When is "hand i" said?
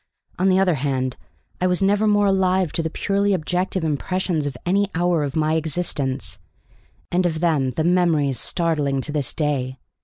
0.73-1.67